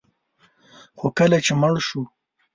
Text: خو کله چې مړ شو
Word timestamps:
خو 0.97 1.07
کله 1.17 1.37
چې 1.45 1.53
مړ 1.61 1.73
شو 1.87 2.01